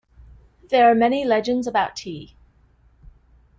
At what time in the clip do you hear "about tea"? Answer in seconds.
1.67-2.35